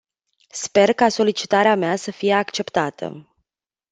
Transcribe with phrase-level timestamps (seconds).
[0.51, 3.35] Sper ca solicitarea mea să fie acceptată.